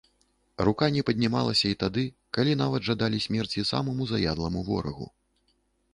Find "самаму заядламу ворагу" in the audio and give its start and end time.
3.73-5.07